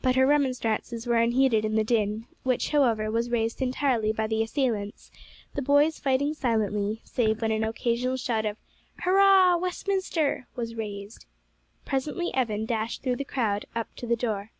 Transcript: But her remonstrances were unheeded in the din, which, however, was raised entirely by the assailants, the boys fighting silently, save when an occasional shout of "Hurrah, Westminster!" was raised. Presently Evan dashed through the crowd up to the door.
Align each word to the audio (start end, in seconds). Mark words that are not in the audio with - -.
But 0.00 0.14
her 0.14 0.28
remonstrances 0.28 1.08
were 1.08 1.16
unheeded 1.16 1.64
in 1.64 1.74
the 1.74 1.82
din, 1.82 2.28
which, 2.44 2.68
however, 2.70 3.10
was 3.10 3.30
raised 3.30 3.60
entirely 3.60 4.12
by 4.12 4.28
the 4.28 4.40
assailants, 4.40 5.10
the 5.56 5.60
boys 5.60 5.98
fighting 5.98 6.34
silently, 6.34 7.00
save 7.02 7.42
when 7.42 7.50
an 7.50 7.64
occasional 7.64 8.16
shout 8.16 8.46
of 8.46 8.58
"Hurrah, 9.00 9.56
Westminster!" 9.56 10.46
was 10.54 10.76
raised. 10.76 11.26
Presently 11.84 12.32
Evan 12.32 12.64
dashed 12.64 13.02
through 13.02 13.16
the 13.16 13.24
crowd 13.24 13.66
up 13.74 13.92
to 13.96 14.06
the 14.06 14.14
door. 14.14 14.52